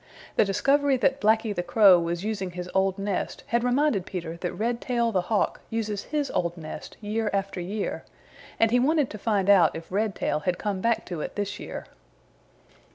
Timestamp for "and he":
8.59-8.79